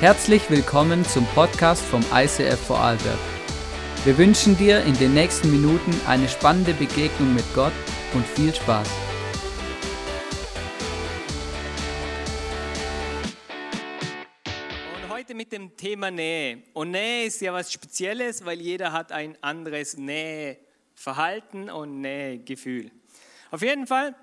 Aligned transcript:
Herzlich 0.00 0.48
willkommen 0.48 1.04
zum 1.04 1.26
Podcast 1.34 1.84
vom 1.84 2.00
ICF 2.10 2.58
Vorarlberg. 2.58 3.18
Wir 4.06 4.16
wünschen 4.16 4.56
dir 4.56 4.82
in 4.84 4.94
den 4.94 5.12
nächsten 5.12 5.50
Minuten 5.50 5.94
eine 6.06 6.26
spannende 6.26 6.72
Begegnung 6.72 7.34
mit 7.34 7.44
Gott 7.54 7.74
und 8.14 8.26
viel 8.26 8.54
Spaß. 8.54 8.88
Und 15.02 15.10
heute 15.10 15.34
mit 15.34 15.52
dem 15.52 15.76
Thema 15.76 16.10
Nähe. 16.10 16.62
Und 16.72 16.92
Nähe 16.92 17.26
ist 17.26 17.42
ja 17.42 17.52
was 17.52 17.70
Spezielles, 17.70 18.42
weil 18.46 18.58
jeder 18.58 18.92
hat 18.92 19.12
ein 19.12 19.36
anderes 19.42 19.98
Näheverhalten 19.98 21.68
und 21.68 22.00
Nähegefühl. 22.00 22.90
Auf 23.50 23.60
jeden 23.60 23.86
Fall, 23.86 24.14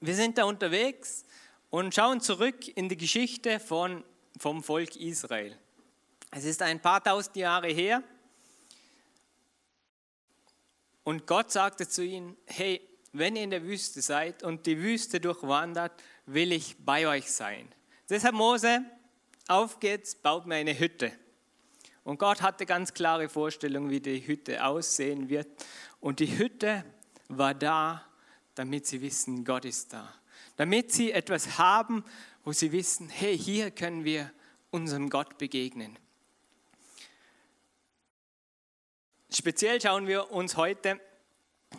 wir 0.00 0.14
sind 0.14 0.38
da 0.38 0.44
unterwegs 0.44 1.26
und 1.68 1.94
schauen 1.94 2.22
zurück 2.22 2.66
in 2.74 2.88
die 2.88 2.96
Geschichte 2.96 3.60
von 3.60 4.02
vom 4.38 4.62
Volk 4.62 4.96
Israel. 4.96 5.56
Es 6.30 6.44
ist 6.44 6.62
ein 6.62 6.80
paar 6.80 7.02
tausend 7.02 7.36
Jahre 7.36 7.68
her 7.68 8.02
und 11.04 11.26
Gott 11.26 11.50
sagte 11.50 11.88
zu 11.88 12.04
ihnen, 12.04 12.36
hey, 12.46 12.80
wenn 13.12 13.36
ihr 13.36 13.42
in 13.42 13.50
der 13.50 13.64
Wüste 13.64 14.02
seid 14.02 14.42
und 14.42 14.66
die 14.66 14.78
Wüste 14.78 15.20
durchwandert, 15.20 15.92
will 16.26 16.52
ich 16.52 16.76
bei 16.84 17.08
euch 17.08 17.32
sein. 17.32 17.66
Deshalb 18.10 18.34
Mose, 18.34 18.82
auf 19.48 19.80
geht's, 19.80 20.14
baut 20.14 20.46
mir 20.46 20.56
eine 20.56 20.78
Hütte. 20.78 21.10
Und 22.04 22.18
Gott 22.18 22.42
hatte 22.42 22.66
ganz 22.66 22.92
klare 22.92 23.28
Vorstellungen, 23.28 23.90
wie 23.90 24.00
die 24.00 24.26
Hütte 24.26 24.64
aussehen 24.64 25.28
wird. 25.28 25.48
Und 26.00 26.20
die 26.20 26.38
Hütte 26.38 26.84
war 27.28 27.54
da, 27.54 28.04
damit 28.54 28.86
sie 28.86 29.00
wissen, 29.00 29.44
Gott 29.44 29.64
ist 29.64 29.92
da. 29.92 30.12
Damit 30.56 30.92
sie 30.92 31.12
etwas 31.12 31.58
haben, 31.58 32.04
wo 32.48 32.52
sie 32.52 32.72
wissen, 32.72 33.10
hey, 33.10 33.36
hier 33.36 33.70
können 33.70 34.04
wir 34.04 34.32
unserem 34.70 35.10
Gott 35.10 35.36
begegnen. 35.36 35.98
Speziell 39.30 39.78
schauen 39.82 40.06
wir 40.06 40.32
uns 40.32 40.56
heute 40.56 40.98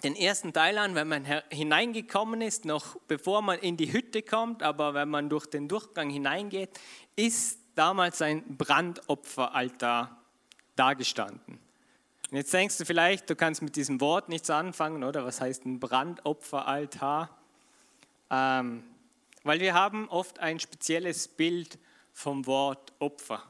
den 0.04 0.16
ersten 0.16 0.54
Teil 0.54 0.78
an, 0.78 0.94
wenn 0.94 1.08
man 1.08 1.26
hineingekommen 1.50 2.42
ist, 2.42 2.66
noch 2.66 2.98
bevor 3.08 3.42
man 3.42 3.58
in 3.58 3.78
die 3.78 3.92
Hütte 3.92 4.22
kommt, 4.22 4.62
aber 4.62 4.94
wenn 4.94 5.10
man 5.10 5.28
durch 5.28 5.48
den 5.48 5.68
Durchgang 5.68 6.12
hineingeht, 6.12 6.70
ist 7.16 7.58
damals 7.74 8.22
ein 8.22 8.56
Brandopferaltar 8.56 10.24
dagestanden. 10.76 11.58
Und 12.30 12.38
jetzt 12.38 12.54
denkst 12.54 12.78
du 12.78 12.86
vielleicht, 12.86 13.28
du 13.28 13.36
kannst 13.36 13.64
mit 13.64 13.76
diesem 13.76 14.00
Wort 14.02 14.30
nichts 14.30 14.52
anfangen, 14.52 15.04
oder? 15.04 15.26
Was 15.26 15.42
heißt 15.42 15.66
ein 15.66 15.80
Brandopferaltar? 15.80 17.36
Ähm, 18.30 18.84
weil 19.50 19.62
wir 19.62 19.74
haben 19.74 20.08
oft 20.10 20.38
ein 20.38 20.60
spezielles 20.60 21.28
Bild 21.28 21.80
vom 22.14 22.46
Wort 22.46 22.94
Opfer. 23.00 23.42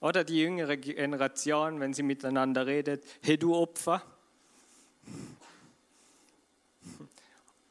Oder 0.00 0.24
die 0.24 0.40
jüngere 0.40 0.78
Generation, 0.78 1.78
wenn 1.78 1.92
sie 1.92 2.02
miteinander 2.02 2.66
redet, 2.66 3.04
hey 3.20 3.36
du 3.36 3.54
Opfer. 3.54 4.00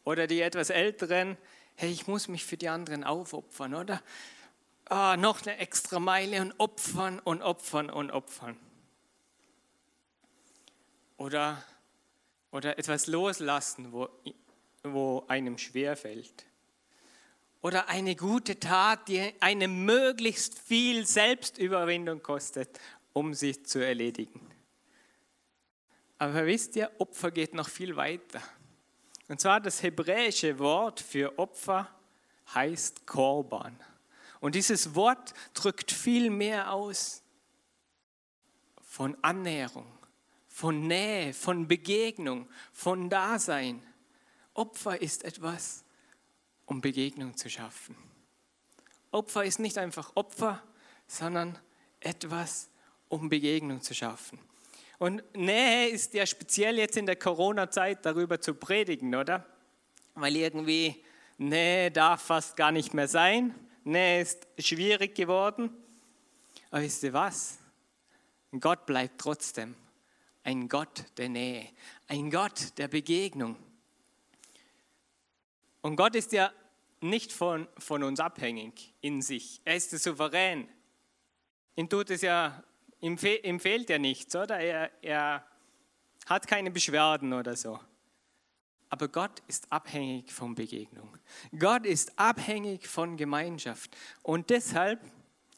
Oder 0.04 0.28
die 0.28 0.42
etwas 0.42 0.70
älteren, 0.70 1.38
hey, 1.74 1.90
ich 1.90 2.06
muss 2.06 2.28
mich 2.28 2.46
für 2.46 2.56
die 2.56 2.70
anderen 2.70 3.04
aufopfern, 3.04 3.74
oder? 3.74 4.00
Ah, 4.86 5.18
noch 5.18 5.42
eine 5.42 5.58
extra 5.58 6.00
Meile 6.00 6.42
und 6.42 6.54
opfern 6.60 7.18
und 7.18 7.42
opfern 7.42 7.90
und 7.90 8.12
opfern. 8.12 8.58
Oder, 11.18 11.64
oder 12.52 12.78
etwas 12.78 13.08
loslassen, 13.08 13.92
wo, 13.92 14.08
wo 14.84 15.26
einem 15.28 15.58
schwer 15.58 15.98
fällt 15.98 16.46
oder 17.66 17.90
eine 17.90 18.16
gute 18.16 18.60
Tat, 18.60 19.08
die 19.08 19.34
eine 19.40 19.68
möglichst 19.68 20.60
viel 20.60 21.04
Selbstüberwindung 21.04 22.22
kostet, 22.22 22.80
um 23.12 23.34
sie 23.34 23.64
zu 23.64 23.84
erledigen. 23.84 24.40
Aber 26.20 26.46
wisst 26.46 26.76
ihr, 26.76 26.92
Opfer 27.00 27.32
geht 27.32 27.56
noch 27.56 27.68
viel 27.68 27.96
weiter. 27.96 28.40
Und 29.30 29.42
zwar 29.42 29.60
das 29.62 29.82
hebräische 29.82 30.60
Wort 30.60 31.00
für 31.00 31.40
Opfer 31.40 31.90
heißt 32.54 33.08
Korban. 33.08 33.76
Und 34.42 34.54
dieses 34.54 34.94
Wort 34.94 35.34
drückt 35.56 35.92
viel 35.92 36.30
mehr 36.30 36.72
aus 36.72 37.24
von 38.80 39.18
Annäherung, 39.24 39.92
von 40.48 40.86
Nähe, 40.86 41.34
von 41.34 41.68
Begegnung, 41.68 42.48
von 42.72 43.10
Dasein. 43.10 43.82
Opfer 44.54 45.02
ist 45.02 45.24
etwas, 45.24 45.85
um 46.66 46.82
Begegnung 46.82 47.36
zu 47.38 47.50
schaffen. 47.50 47.96
Opfer 49.12 49.46
ist 49.46 49.60
nicht 49.60 49.78
einfach 49.78 50.12
Opfer, 50.16 50.62
sondern 51.08 51.58
etwas, 52.00 52.70
um 53.08 53.30
Begegnung 53.30 53.82
zu 53.82 53.94
schaffen. 53.94 54.40
Und 54.98 55.24
Nähe 55.36 55.90
ist 55.90 56.14
ja 56.14 56.26
speziell 56.26 56.78
jetzt 56.78 56.98
in 56.98 57.06
der 57.06 57.16
Corona-Zeit 57.16 58.06
darüber 58.06 58.40
zu 58.40 58.54
predigen, 58.54 59.14
oder? 59.16 59.46
Weil 60.16 60.36
irgendwie 60.36 61.04
Nähe 61.38 61.92
darf 61.92 62.24
fast 62.24 62.56
gar 62.56 62.72
nicht 62.72 62.94
mehr 62.94 63.08
sein. 63.08 63.54
Nähe 63.84 64.22
ist 64.22 64.48
schwierig 64.58 65.16
geworden. 65.16 65.70
Aber 66.72 66.82
wisst 66.82 67.04
ihr 67.04 67.14
was? 67.14 67.58
Gott 68.60 68.86
bleibt 68.86 69.20
trotzdem 69.20 69.76
ein 70.46 70.70
Gott 70.70 71.06
der 71.18 71.28
Nähe, 71.28 71.68
ein 72.08 72.30
Gott 72.30 72.78
der 72.78 72.88
Begegnung. 72.88 73.58
Und 75.86 75.98
Gott 75.98 76.16
ist 76.16 76.32
ja 76.32 76.52
nicht 77.00 77.32
von, 77.32 77.68
von 77.78 78.02
uns 78.02 78.20
abhängig 78.20 78.96
in 79.02 79.22
sich. 79.22 79.62
Er 79.66 79.76
ist 79.76 79.92
der 79.92 80.00
Souverän. 80.00 80.68
Ihm 81.76 81.88
tut 81.88 82.10
es 82.10 82.24
ja, 82.24 82.64
ihm, 83.02 83.20
fe 83.20 83.36
ihm 83.36 83.60
fehlt 83.60 83.92
ja 83.92 84.00
nichts, 84.00 84.36
oder? 84.36 84.58
Er, 84.60 84.90
er 85.04 85.46
hat 86.26 86.48
keine 86.48 86.72
Beschwerden 86.72 87.34
oder 87.34 87.56
so. 87.56 87.80
Aber 88.90 89.08
Gott 89.10 89.44
ist 89.48 89.72
abhängig 89.72 90.34
von 90.34 90.56
Begegnung. 90.56 91.20
Gott 91.56 91.86
ist 91.86 92.18
abhängig 92.18 92.88
von 92.88 93.16
Gemeinschaft. 93.16 93.96
Und 94.24 94.50
deshalb 94.50 95.00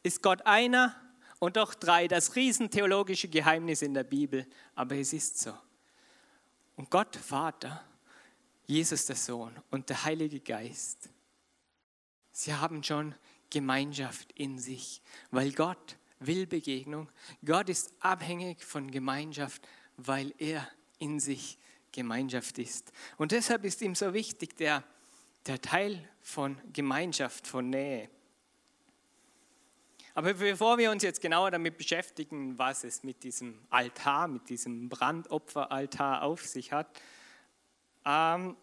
ist 0.03 0.21
Gott 0.21 0.45
einer 0.45 0.93
und 1.39 1.55
doch 1.55 1.73
drei, 1.73 2.09
das 2.09 2.35
riesentheologische 2.35 3.29
Geheimnis 3.29 3.81
in 3.81 3.93
der 3.93 4.03
Bibel. 4.03 4.45
Aber 4.75 4.97
es 4.97 5.13
ist 5.13 5.39
so. 5.39 5.53
Und 6.75 6.91
Gott, 6.91 7.15
Vater, 7.15 7.81
Jesus 8.67 9.05
der 9.05 9.15
Sohn 9.15 9.57
und 9.71 9.89
der 9.89 10.03
Heilige 10.03 10.41
Geist, 10.41 11.09
sie 12.31 12.53
haben 12.53 12.83
schon 12.83 13.15
Gemeinschaft 13.49 14.31
in 14.33 14.59
sich, 14.59 15.01
weil 15.31 15.53
Gott 15.53 15.97
will 16.19 16.45
Begegnung. 16.45 17.09
Gott 17.45 17.69
ist 17.69 17.93
abhängig 18.01 18.63
von 18.63 18.91
Gemeinschaft, 18.91 19.67
weil 19.95 20.33
er 20.37 20.67
in 20.99 21.19
sich 21.19 21.57
Gemeinschaft 21.93 22.59
ist. 22.59 22.91
Und 23.17 23.31
deshalb 23.31 23.63
ist 23.63 23.81
ihm 23.81 23.95
so 23.95 24.13
wichtig 24.13 24.55
der, 24.57 24.83
der 25.45 25.61
Teil 25.61 26.07
von 26.21 26.59
Gemeinschaft, 26.73 27.47
von 27.47 27.69
Nähe. 27.69 28.09
Aber 30.13 30.33
bevor 30.33 30.77
wir 30.77 30.91
uns 30.91 31.03
jetzt 31.03 31.21
genauer 31.21 31.51
damit 31.51 31.77
beschäftigen, 31.77 32.57
was 32.57 32.83
es 32.83 33.03
mit 33.03 33.23
diesem 33.23 33.59
Altar, 33.69 34.27
mit 34.27 34.49
diesem 34.49 34.89
Brandopferaltar 34.89 36.23
auf 36.23 36.43
sich 36.45 36.71
hat, 36.71 37.01
ähm, 38.07 38.57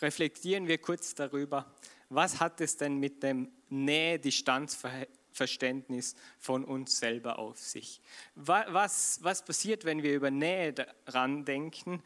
reflektieren 0.00 0.68
wir 0.68 0.78
kurz 0.78 1.14
darüber, 1.14 1.74
was 2.08 2.40
hat 2.40 2.60
es 2.60 2.76
denn 2.76 2.98
mit 2.98 3.22
dem 3.22 3.52
Nähe-Distanz-Verständnis 3.68 6.16
von 6.38 6.64
uns 6.64 6.98
selber 6.98 7.38
auf 7.38 7.58
sich? 7.58 8.00
Was, 8.34 9.20
was 9.22 9.44
passiert, 9.44 9.84
wenn 9.84 10.02
wir 10.02 10.14
über 10.14 10.30
Nähe 10.30 10.72
daran 10.72 11.44
denken 11.44 12.02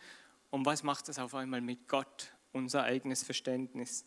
und 0.51 0.67
was 0.67 0.83
macht 0.83 1.07
das 1.09 1.21
auf 1.21 1.35
einmal 1.35 1.61
mit 1.61 1.87
Gott, 1.87 2.33
unser 2.53 2.83
eigenes 2.85 3.23
Verständnis? 3.23 4.05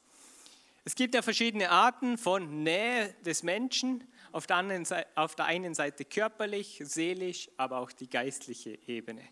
Es 0.83 0.95
gibt 0.95 1.15
ja 1.15 1.21
verschiedene 1.21 1.69
Arten 1.71 2.17
von 2.17 2.63
Nähe 2.63 3.15
des 3.25 3.43
Menschen. 3.43 4.03
Auf 4.31 4.47
der, 4.47 4.85
Seite, 4.85 5.07
auf 5.15 5.35
der 5.35 5.45
einen 5.45 5.73
Seite 5.73 6.05
körperlich, 6.05 6.81
seelisch, 6.83 7.49
aber 7.57 7.79
auch 7.79 7.91
die 7.91 8.09
geistliche 8.09 8.77
Ebene. 8.85 9.27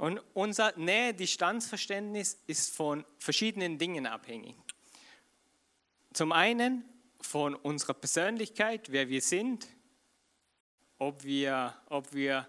Und 0.00 0.18
unser 0.32 0.72
Nähe-Distanz-Verständnis 0.78 2.42
ist 2.46 2.74
von 2.74 3.04
verschiedenen 3.18 3.76
Dingen 3.76 4.06
abhängig. 4.06 4.56
Zum 6.14 6.32
einen 6.32 6.88
von 7.20 7.54
unserer 7.54 7.92
Persönlichkeit, 7.92 8.90
wer 8.92 9.10
wir 9.10 9.20
sind, 9.20 9.68
ob 10.96 11.22
wir, 11.22 11.76
ob 11.90 12.14
wir 12.14 12.48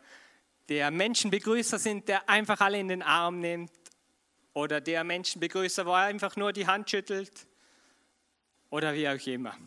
der 0.69 0.91
Menschenbegrüßer 0.91 1.77
sind, 1.77 2.07
der 2.07 2.29
einfach 2.29 2.61
alle 2.61 2.79
in 2.79 2.87
den 2.87 3.01
Arm 3.01 3.41
nimmt, 3.41 3.73
oder 4.53 4.79
der 4.79 5.03
Menschenbegrüßer, 5.03 5.85
wo 5.85 5.91
er 5.91 6.05
einfach 6.05 6.37
nur 6.37 6.53
die 6.53 6.65
Hand 6.65 6.89
schüttelt, 6.89 7.47
oder 8.69 8.93
wie 8.93 9.09
auch 9.09 9.27
immer. 9.27 9.57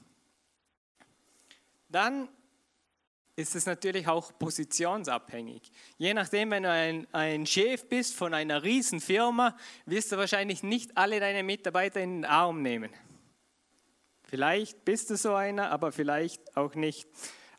Dann 1.90 2.31
ist 3.36 3.56
es 3.56 3.66
natürlich 3.66 4.06
auch 4.06 4.36
positionsabhängig. 4.38 5.72
Je 5.98 6.14
nachdem, 6.14 6.50
wenn 6.50 6.62
du 6.62 6.70
ein, 6.70 7.06
ein 7.12 7.46
Chef 7.46 7.88
bist 7.88 8.14
von 8.14 8.32
einer 8.32 8.62
Riesenfirma, 8.62 9.56
wirst 9.86 10.12
du 10.12 10.16
wahrscheinlich 10.16 10.62
nicht 10.62 10.96
alle 10.96 11.19
deine 11.19 11.42
Mitarbeiter 11.42 12.00
in 12.00 12.22
den 12.22 12.25
Arm 12.25 12.62
nehmen. 12.62 12.90
Vielleicht 14.22 14.84
bist 14.84 15.10
du 15.10 15.16
so 15.16 15.34
einer, 15.34 15.70
aber 15.70 15.92
vielleicht 15.92 16.56
auch 16.56 16.75
nicht. 16.75 17.08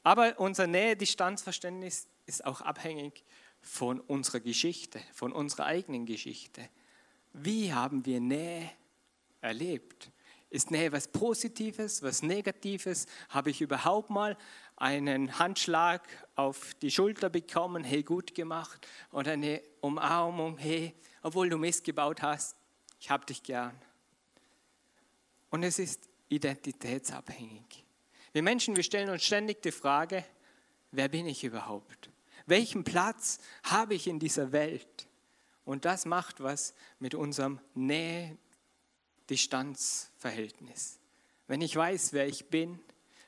Aber 0.04 0.40
unser 0.40 0.68
Nähe-Distanzverständnis 0.68 2.08
ist 2.26 2.46
auch 2.46 2.62
abhängig 2.62 3.24
von 3.62 4.00
unserer 4.00 4.40
Geschichte, 4.40 5.00
von 5.14 5.34
unserer 5.34 5.66
eigenen 5.66 6.06
Geschichte. 6.06 6.70
Wie 7.34 7.74
haben 7.74 8.06
wir 8.06 8.20
Nähe 8.20 8.70
erlebt? 9.42 10.12
Ist 10.56 10.72
Nähe 10.72 10.90
was 10.94 11.10
Positives, 11.10 12.02
was 12.02 12.22
Negatives? 12.22 13.08
Habe 13.28 13.50
ich 13.50 13.60
überhaupt 13.60 14.10
mal 14.10 14.38
einen 14.78 15.38
Handschlag 15.38 16.08
auf 16.36 16.74
die 16.76 16.92
Schulter 16.92 17.30
bekommen, 17.30 17.84
hey, 17.84 18.04
gut 18.04 18.34
gemacht? 18.34 18.88
Oder 19.12 19.34
eine 19.34 19.62
Umarmung, 19.82 20.58
hey, 20.58 20.96
obwohl 21.24 21.50
du 21.50 21.58
Mist 21.58 21.84
gebaut 21.84 22.22
hast, 22.22 22.56
ich 23.02 23.10
habe 23.10 23.26
dich 23.26 23.44
gern. 23.44 23.76
Und 25.50 25.64
es 25.64 25.78
ist 25.78 26.08
identitätsabhängig. 26.30 27.84
Wir 28.32 28.42
Menschen, 28.42 28.78
wir 28.78 28.84
stellen 28.84 29.10
uns 29.10 29.26
ständig 29.26 29.62
die 29.62 29.74
Frage, 29.74 30.24
wer 30.92 31.10
bin 31.10 31.28
ich 31.28 31.44
überhaupt? 31.44 32.10
Welchen 32.46 32.86
Platz 32.86 33.40
habe 33.64 33.94
ich 33.94 34.08
in 34.08 34.20
dieser 34.20 34.54
Welt? 34.54 35.10
Und 35.66 35.84
das 35.84 36.06
macht 36.06 36.42
was 36.42 36.74
mit 37.00 37.14
unserem 37.14 37.60
Nähe-Distanz-Verhältnis. 39.26 41.00
Wenn 41.48 41.62
ich 41.62 41.76
weiß, 41.76 42.14
wer 42.14 42.28
ich 42.28 42.50
bin, 42.50 42.80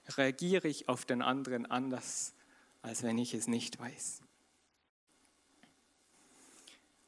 reagiere 0.09 0.67
ich 0.67 0.89
auf 0.89 1.05
den 1.05 1.21
anderen 1.21 1.65
anders, 1.65 2.33
als 2.81 3.03
wenn 3.03 3.17
ich 3.17 3.33
es 3.33 3.47
nicht 3.47 3.79
weiß. 3.79 4.21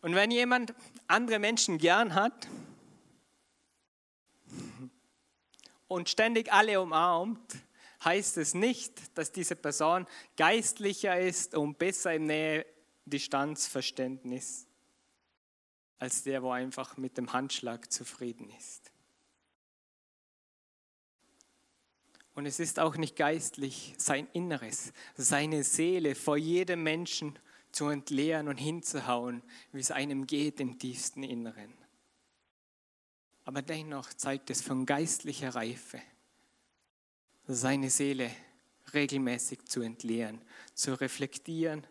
Und 0.02 0.16
wenn 0.16 0.32
jemand 0.32 0.74
andere 1.08 1.40
Menschen 1.40 1.78
gern 1.78 2.16
hat 2.16 2.48
und 5.88 6.08
ständig 6.10 6.54
alle 6.54 6.82
umarmt, 6.82 7.58
heißt 8.04 8.38
es 8.38 8.54
nicht, 8.54 9.18
dass 9.18 9.34
diese 9.34 9.58
Person 9.58 10.08
geistlicher 10.38 11.20
ist 11.20 11.56
und 11.56 11.78
besser 11.78 12.14
im 12.14 12.24
Nähe-Distanzverständnis 12.26 14.69
als 16.00 16.24
der, 16.24 16.42
wo 16.42 16.52
einfach 16.52 16.98
mit 16.98 17.18
dem 17.18 17.34
Handschlag 17.34 17.92
zufrieden 17.92 18.50
ist. 18.58 18.92
Und 22.34 22.46
es 22.46 22.60
ist 22.60 22.80
auch 22.80 22.96
nicht 22.96 23.18
geistlich, 23.18 23.94
sein 23.98 24.28
Inneres, 24.32 24.94
seine 25.18 25.64
Seele 25.64 26.16
vor 26.16 26.38
jedem 26.38 26.84
Menschen 26.84 27.38
zu 27.72 27.90
entleeren 27.90 28.48
und 28.48 28.58
hinzuhauen, 28.58 29.44
wie 29.74 29.82
es 29.82 29.92
einem 29.92 30.26
geht 30.26 30.60
im 30.60 30.80
tiefsten 30.80 31.24
Inneren. 31.24 31.74
Aber 33.44 33.62
dennoch 33.62 34.14
zeigt 34.14 34.50
es 34.50 34.62
von 34.62 34.86
geistlicher 34.86 35.54
Reife 35.54 36.02
seine 37.56 37.90
Seele 37.90 38.30
regelmäßig 38.94 39.66
zu 39.66 39.82
entleeren, 39.82 40.42
zu 40.74 41.00
reflektieren 41.00 41.86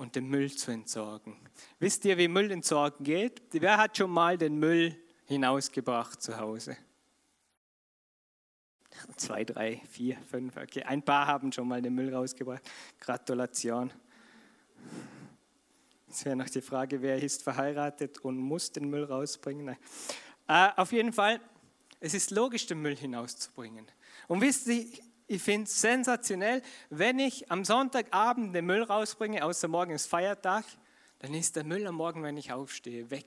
und 0.00 0.16
den 0.16 0.28
Müll 0.28 0.50
zu 0.50 0.70
entsorgen. 0.70 1.36
Wisst 1.78 2.06
ihr, 2.06 2.16
wie 2.16 2.26
Müll 2.26 2.50
entsorgen 2.50 3.04
geht? 3.04 3.42
Wer 3.52 3.76
hat 3.76 3.98
schon 3.98 4.10
mal 4.10 4.38
den 4.38 4.58
Müll 4.58 4.96
hinausgebracht 5.26 6.22
zu 6.22 6.38
Hause? 6.38 6.74
Zwei, 9.16 9.44
drei, 9.44 9.82
vier, 9.90 10.16
fünf, 10.30 10.56
okay. 10.56 10.84
Ein 10.84 11.02
paar 11.02 11.26
haben 11.26 11.52
schon 11.52 11.68
mal 11.68 11.82
den 11.82 11.94
Müll 11.94 12.14
rausgebracht. 12.14 12.62
Gratulation. 12.98 13.92
Jetzt 16.06 16.24
wäre 16.24 16.34
noch 16.34 16.48
die 16.48 16.62
Frage, 16.62 17.02
wer 17.02 17.22
ist 17.22 17.42
verheiratet 17.42 18.20
und 18.20 18.38
muss 18.38 18.72
den 18.72 18.88
Müll 18.88 19.04
rausbringen? 19.04 19.76
Äh, 20.48 20.70
auf 20.76 20.92
jeden 20.92 21.12
Fall, 21.12 21.42
es 22.00 22.14
ist 22.14 22.30
logisch, 22.30 22.66
den 22.66 22.80
Müll 22.80 22.96
hinauszubringen. 22.96 23.86
Und 24.28 24.40
wisst 24.40 24.66
ihr, 24.66 24.86
ich 25.30 25.42
finde 25.42 25.64
es 25.64 25.80
sensationell, 25.80 26.60
wenn 26.88 27.20
ich 27.20 27.50
am 27.52 27.64
Sonntagabend 27.64 28.54
den 28.54 28.66
Müll 28.66 28.82
rausbringe, 28.82 29.44
außer 29.44 29.68
morgen 29.68 29.92
ist 29.92 30.06
Feiertag, 30.06 30.64
dann 31.20 31.34
ist 31.34 31.54
der 31.54 31.62
Müll 31.62 31.86
am 31.86 31.94
Morgen, 31.94 32.22
wenn 32.24 32.36
ich 32.36 32.52
aufstehe, 32.52 33.10
weg. 33.10 33.26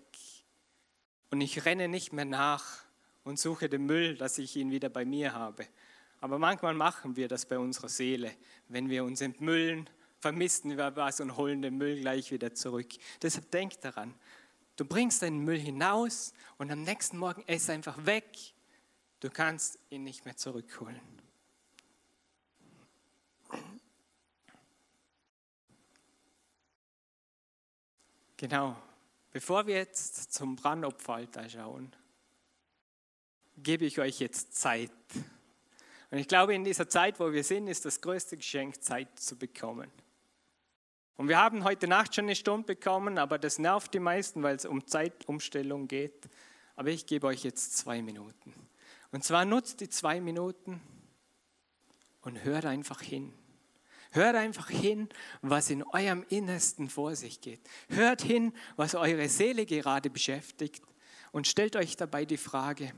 Und 1.31 1.39
ich 1.39 1.63
renne 1.63 1.87
nicht 1.87 2.11
mehr 2.11 2.25
nach 2.25 2.83
und 3.23 3.39
suche 3.39 3.69
den 3.69 3.85
Müll, 3.85 4.17
dass 4.17 4.37
ich 4.37 4.55
ihn 4.57 4.69
wieder 4.69 4.89
bei 4.89 5.05
mir 5.05 5.33
habe. 5.33 5.65
Aber 6.19 6.37
manchmal 6.39 6.73
machen 6.73 7.15
wir 7.15 7.29
das 7.29 7.45
bei 7.45 7.57
unserer 7.57 7.89
Seele. 7.89 8.31
Wenn 8.67 8.89
wir 8.89 9.05
uns 9.05 9.21
entmüllen, 9.21 9.89
vermissen 10.19 10.75
wir 10.77 10.95
was 10.97 11.21
und 11.21 11.37
holen 11.37 11.61
den 11.61 11.77
Müll 11.77 12.01
gleich 12.01 12.31
wieder 12.31 12.53
zurück. 12.53 12.89
Deshalb 13.21 13.49
denk 13.51 13.79
daran, 13.79 14.13
du 14.75 14.83
bringst 14.83 15.21
deinen 15.21 15.39
Müll 15.39 15.59
hinaus 15.59 16.33
und 16.57 16.69
am 16.69 16.83
nächsten 16.83 17.17
Morgen 17.17 17.43
ist 17.47 17.69
er 17.69 17.75
einfach 17.75 18.05
weg 18.05 18.25
Du 19.23 19.29
kannst 19.29 19.79
ihn 19.89 20.03
nicht 20.03 20.25
mehr 20.25 20.35
zurückholen. 20.35 20.99
Genau. 28.43 28.75
Bevor 29.31 29.67
wir 29.67 29.75
jetzt 29.75 30.33
zum 30.33 30.57
Brandopferaltar 30.57 31.47
schauen, 31.47 31.95
gebe 33.55 33.85
ich 33.85 34.01
euch 34.01 34.19
jetzt 34.19 34.53
Zeit. 34.53 34.91
Und 36.11 36.17
ich 36.17 36.27
glaube, 36.27 36.53
in 36.53 36.65
dieser 36.65 36.89
Zeit, 36.89 37.21
wo 37.21 37.31
wir 37.31 37.45
sind, 37.45 37.69
ist 37.69 37.85
das 37.85 38.01
größte 38.01 38.35
Geschenk, 38.35 38.83
Zeit 38.83 39.17
zu 39.17 39.37
bekommen. 39.37 39.89
Und 41.15 41.29
wir 41.29 41.37
haben 41.37 41.63
heute 41.63 41.87
Nacht 41.87 42.15
schon 42.15 42.25
eine 42.25 42.35
Stunde 42.35 42.65
bekommen, 42.65 43.17
aber 43.17 43.39
das 43.39 43.59
nervt 43.59 43.93
die 43.93 44.01
meisten, 44.01 44.43
weil 44.43 44.57
es 44.57 44.65
um 44.65 44.85
Zeitumstellung 44.85 45.87
geht. 45.87 46.27
Aber 46.75 46.89
ich 46.89 47.05
gebe 47.05 47.27
euch 47.27 47.45
jetzt 47.45 47.77
zwei 47.77 48.01
Minuten. 48.01 48.53
Und 49.13 49.23
zwar 49.23 49.45
nutzt 49.45 49.79
die 49.79 49.87
zwei 49.87 50.19
Minuten 50.19 50.81
und 52.23 52.43
hört 52.43 52.65
einfach 52.65 52.99
hin. 52.99 53.33
Hört 54.15 54.35
einfach 54.35 54.69
hin, 54.69 55.09
was 55.41 55.71
in 55.71 55.81
eurem 55.81 56.23
Innersten 56.29 56.87
vor 56.87 57.15
sich 57.15 57.41
geht. 57.41 57.61
Hört 57.89 58.21
hin, 58.21 58.53
was 58.75 58.93
eure 58.93 59.27
Seele 59.27 59.65
gerade 59.65 60.11
beschäftigt 60.11 60.83
und 61.31 61.47
stellt 61.47 61.75
euch 61.75 61.97
dabei 61.97 62.23
die 62.23 62.37
Frage, 62.37 62.93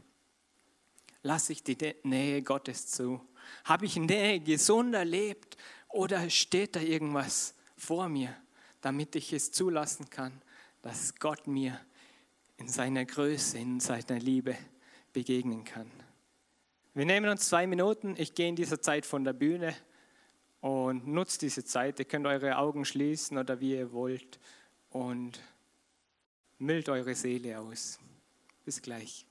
lasse 1.24 1.54
ich 1.54 1.64
die 1.64 1.78
Nähe 2.04 2.42
Gottes 2.42 2.88
zu? 2.88 3.22
Habe 3.64 3.86
ich 3.86 3.96
Nähe 3.96 4.42
gesund 4.42 4.94
erlebt 4.94 5.56
oder 5.88 6.30
steht 6.30 6.76
da 6.76 6.82
irgendwas 6.82 7.56
vor 7.78 8.10
mir, 8.10 8.36
damit 8.82 9.16
ich 9.16 9.32
es 9.32 9.54
zulassen 9.54 10.10
kann, 10.10 10.42
dass 10.82 11.16
Gott 11.16 11.48
mir 11.48 11.80
in 12.58 12.68
seiner 12.68 13.06
Größe, 13.06 13.58
in 13.58 13.80
seiner 13.80 14.20
Liebe 14.20 14.58
begegnen 15.14 15.64
kann? 15.64 15.90
Wir 16.94 17.06
nehmen 17.06 17.30
uns 17.30 17.48
zwei 17.48 17.68
Minuten. 17.68 18.16
Ich 18.18 18.36
gehe 18.36 18.50
in 18.50 18.58
dieser 18.58 18.82
Zeit 18.82 19.06
von 19.06 19.24
der 19.24 19.34
Bühne 19.34 19.74
und 20.66 21.06
nutzt 21.06 21.44
diese 21.44 21.64
Zeit. 21.64 22.00
Ihr 22.00 22.06
könnt 22.06 22.26
eure 22.26 22.58
Augen 22.58 22.86
schließen 22.86 23.38
oder 23.38 23.60
wie 23.60 23.76
ihr 23.76 23.92
wollt 23.92 24.40
und 24.90 25.40
müllt 26.58 26.90
eure 26.90 27.14
Seele 27.14 27.60
aus. 27.60 28.00
Bis 28.64 28.82
gleich. 28.82 29.28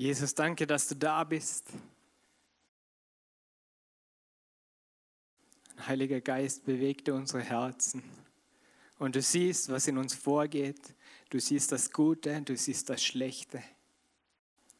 Jesus, 0.00 0.34
danke, 0.34 0.66
dass 0.66 0.88
du 0.88 0.96
da 0.96 1.22
bist. 1.24 1.66
Heiliger 5.78 6.22
Geist, 6.22 6.64
bewegte 6.64 7.12
unsere 7.12 7.42
Herzen. 7.42 8.02
Und 8.98 9.14
du 9.14 9.20
siehst, 9.20 9.68
was 9.68 9.86
in 9.88 9.98
uns 9.98 10.14
vorgeht. 10.14 10.94
Du 11.28 11.38
siehst 11.38 11.70
das 11.70 11.92
Gute, 11.92 12.40
du 12.40 12.56
siehst 12.56 12.88
das 12.88 13.04
Schlechte. 13.04 13.62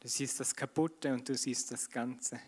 Du 0.01 0.09
siehst 0.09 0.41
das 0.41 0.57
Kaputte 0.57 1.13
und 1.13 1.29
du 1.29 1.37
siehst 1.37 1.71
das 1.71 1.91
Ganze. 1.91 2.41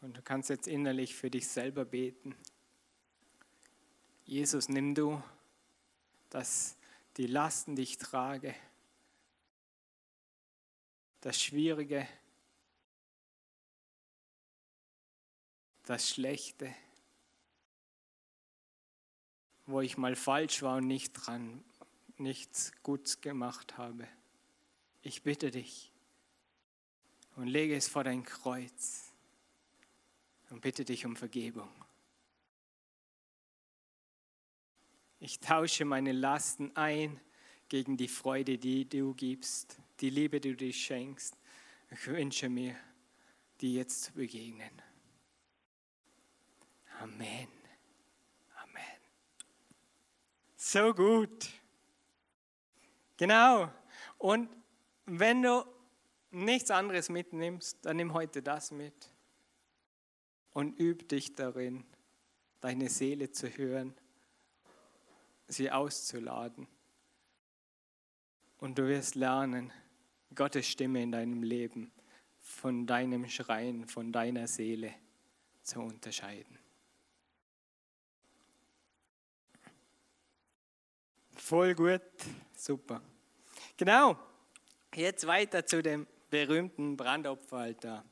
Und 0.00 0.16
du 0.16 0.22
kannst 0.22 0.48
jetzt 0.48 0.68
innerlich 0.68 1.16
für 1.16 1.28
dich 1.28 1.48
selber 1.48 1.84
beten. 1.84 2.36
Jesus, 4.24 4.68
nimm 4.68 4.94
du, 4.94 5.20
dass 6.30 6.76
die 7.16 7.26
Lasten, 7.26 7.74
die 7.74 7.82
ich 7.82 7.98
trage, 7.98 8.54
das 11.22 11.40
Schwierige, 11.40 12.06
das 15.84 16.10
Schlechte, 16.10 16.74
wo 19.66 19.80
ich 19.80 19.96
mal 19.96 20.16
falsch 20.16 20.62
war 20.62 20.78
und 20.78 20.88
nicht 20.88 21.12
dran, 21.12 21.64
nichts 22.18 22.72
Gutes 22.82 23.20
gemacht 23.20 23.78
habe. 23.78 24.06
Ich 25.00 25.22
bitte 25.22 25.52
dich 25.52 25.92
und 27.36 27.46
lege 27.46 27.76
es 27.76 27.88
vor 27.88 28.02
dein 28.02 28.24
Kreuz 28.24 29.12
und 30.50 30.60
bitte 30.60 30.84
dich 30.84 31.06
um 31.06 31.14
Vergebung. 31.14 31.70
Ich 35.20 35.38
tausche 35.38 35.84
meine 35.84 36.10
Lasten 36.10 36.76
ein 36.76 37.20
gegen 37.72 37.96
die 37.96 38.06
Freude, 38.06 38.58
die 38.58 38.86
du 38.86 39.14
gibst, 39.14 39.78
die 40.00 40.10
Liebe, 40.10 40.40
die 40.40 40.50
du 40.50 40.56
dir 40.56 40.74
schenkst. 40.74 41.38
Ich 41.90 42.06
wünsche 42.06 42.50
mir, 42.50 42.76
dir 43.62 43.70
jetzt 43.70 44.02
zu 44.02 44.12
begegnen. 44.12 44.82
Amen. 47.00 47.48
Amen. 48.56 49.00
So 50.54 50.92
gut. 50.92 51.48
Genau. 53.16 53.72
Und 54.18 54.50
wenn 55.06 55.40
du 55.40 55.64
nichts 56.30 56.70
anderes 56.70 57.08
mitnimmst, 57.08 57.78
dann 57.86 57.96
nimm 57.96 58.12
heute 58.12 58.42
das 58.42 58.70
mit 58.70 59.10
und 60.52 60.78
üb 60.78 61.08
dich 61.08 61.34
darin, 61.34 61.86
deine 62.60 62.90
Seele 62.90 63.32
zu 63.32 63.48
hören, 63.48 63.94
sie 65.48 65.70
auszuladen. 65.70 66.68
Und 68.62 68.78
du 68.78 68.86
wirst 68.86 69.16
lernen, 69.16 69.72
Gottes 70.36 70.68
Stimme 70.68 71.02
in 71.02 71.10
deinem 71.10 71.42
Leben 71.42 71.90
von 72.38 72.86
deinem 72.86 73.28
Schreien, 73.28 73.88
von 73.88 74.12
deiner 74.12 74.46
Seele 74.46 74.94
zu 75.64 75.80
unterscheiden. 75.80 76.60
Voll 81.34 81.74
gut, 81.74 82.02
super. 82.56 83.02
Genau, 83.76 84.16
jetzt 84.94 85.26
weiter 85.26 85.66
zu 85.66 85.82
dem 85.82 86.06
berühmten 86.30 86.96
Brandopferaltar. 86.96 88.04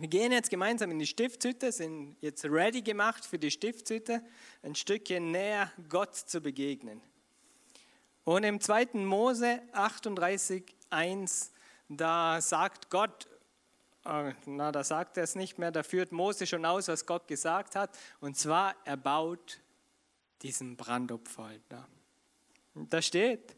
Wir 0.00 0.08
gehen 0.08 0.32
jetzt 0.32 0.50
gemeinsam 0.50 0.90
in 0.90 0.98
die 0.98 1.06
Stiftshütte, 1.06 1.70
sind 1.70 2.16
jetzt 2.20 2.44
ready 2.44 2.82
gemacht 2.82 3.24
für 3.24 3.38
die 3.38 3.52
Stiftshütte, 3.52 4.20
ein 4.64 4.74
Stückchen 4.74 5.30
näher 5.30 5.70
Gott 5.88 6.16
zu 6.16 6.40
begegnen. 6.40 7.00
Und 8.24 8.44
im 8.44 8.60
2. 8.60 8.90
Mose 8.94 9.60
38, 9.72 10.64
1, 10.90 11.52
da 11.88 12.40
sagt 12.40 12.88
Gott, 12.88 13.28
äh, 14.04 14.32
na, 14.46 14.70
da 14.70 14.84
sagt 14.84 15.16
er 15.16 15.24
es 15.24 15.34
nicht 15.34 15.58
mehr, 15.58 15.72
da 15.72 15.82
führt 15.82 16.12
Mose 16.12 16.46
schon 16.46 16.64
aus, 16.64 16.88
was 16.88 17.06
Gott 17.06 17.26
gesagt 17.26 17.74
hat. 17.74 17.90
Und 18.20 18.36
zwar, 18.36 18.76
er 18.84 18.96
baut 18.96 19.60
diesen 20.42 20.76
Brandopferaltar. 20.76 21.88
Da 22.74 23.02
steht, 23.02 23.56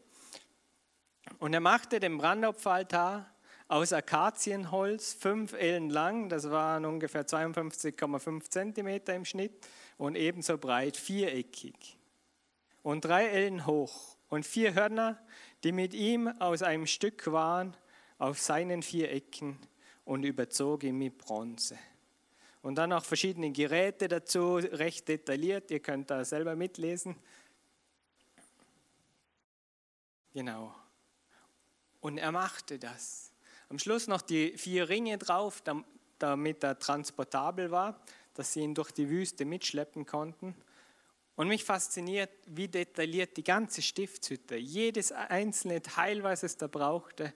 und 1.39 1.53
er 1.53 1.59
machte 1.59 1.99
den 1.99 2.17
Brandopferaltar 2.17 3.29
aus 3.67 3.93
Akazienholz, 3.93 5.13
fünf 5.13 5.53
Ellen 5.53 5.89
lang, 5.89 6.29
das 6.29 6.49
waren 6.51 6.85
ungefähr 6.85 7.25
52,5 7.25 8.49
Zentimeter 8.49 9.15
im 9.15 9.25
Schnitt 9.25 9.67
und 9.97 10.15
ebenso 10.15 10.57
breit, 10.57 10.97
viereckig 10.97 11.97
und 12.83 13.05
drei 13.05 13.27
Ellen 13.27 13.65
hoch 13.65 14.14
und 14.35 14.45
vier 14.45 14.73
Hörner, 14.73 15.17
die 15.63 15.71
mit 15.71 15.93
ihm 15.93 16.27
aus 16.39 16.61
einem 16.61 16.87
Stück 16.87 17.31
waren, 17.31 17.75
auf 18.17 18.39
seinen 18.39 18.83
vier 18.83 19.11
Ecken 19.11 19.57
und 20.03 20.23
überzog 20.23 20.83
ihn 20.83 20.97
mit 20.97 21.17
Bronze. 21.17 21.79
Und 22.61 22.75
dann 22.75 22.91
auch 22.91 23.05
verschiedene 23.05 23.51
Geräte 23.51 24.07
dazu, 24.07 24.55
recht 24.55 25.07
detailliert, 25.07 25.71
ihr 25.71 25.79
könnt 25.79 26.09
da 26.09 26.25
selber 26.25 26.55
mitlesen. 26.55 27.15
Genau. 30.33 30.75
Und 32.01 32.17
er 32.17 32.31
machte 32.31 32.77
das. 32.77 33.31
Am 33.69 33.79
Schluss 33.79 34.07
noch 34.07 34.21
die 34.21 34.57
vier 34.57 34.89
Ringe 34.89 35.17
drauf, 35.17 35.63
damit 36.19 36.63
er 36.63 36.77
transportabel 36.77 37.71
war, 37.71 38.01
dass 38.33 38.51
sie 38.51 38.61
ihn 38.61 38.75
durch 38.75 38.91
die 38.91 39.09
Wüste 39.09 39.45
mitschleppen 39.45 40.05
konnten. 40.05 40.55
Und 41.35 41.49
mich 41.49 41.65
fasziniert, 41.65 42.31
wie 42.45 42.67
detailliert 42.67 43.35
die 43.35 43.43
ganze 43.43 43.81
Stiftshütte, 43.81 44.55
jedes 44.55 45.11
einzelne 45.11 45.81
Teil, 45.81 46.23
was 46.23 46.43
es 46.43 46.55
da 46.55 46.67
brauchte, 46.67 47.33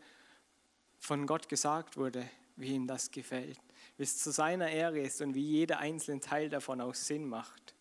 von 0.99 1.27
Gott 1.27 1.49
gesagt 1.49 1.97
wurde, 1.97 2.29
wie 2.55 2.73
ihm 2.75 2.87
das 2.87 3.11
gefällt, 3.11 3.59
wie 3.97 4.03
es 4.03 4.17
zu 4.17 4.31
seiner 4.31 4.69
Ehre 4.69 4.99
ist 4.99 5.21
und 5.21 5.33
wie 5.33 5.45
jeder 5.45 5.79
einzelne 5.79 6.21
Teil 6.21 6.49
davon 6.49 6.79
auch 6.81 6.95
Sinn 6.95 7.27
macht. 7.27 7.75